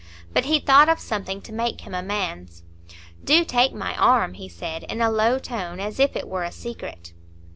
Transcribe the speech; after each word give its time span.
But 0.33 0.45
he 0.45 0.59
thought 0.59 0.89
of 0.89 0.99
something 0.99 1.41
to 1.43 1.53
make 1.53 1.81
him 1.81 1.93
amends. 1.93 2.63
"Do 3.23 3.45
take 3.45 3.71
my 3.71 3.95
arm," 3.97 4.33
he 4.33 4.49
said, 4.49 4.81
in 4.89 4.99
a 4.99 5.11
low 5.11 5.37
tone, 5.37 5.79
as 5.79 5.99
if 5.99 6.15
it 6.15 6.27
were 6.27 6.43
a 6.43 6.51
secret. 6.51 7.13